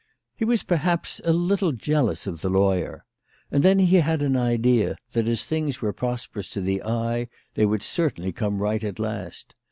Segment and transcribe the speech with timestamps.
[0.35, 3.05] He was, perhaps, a little jealous of the lawyer.
[3.51, 7.67] And then he had an idea that as things were prosperous to the eye, they
[7.67, 9.53] would certainly come right at last.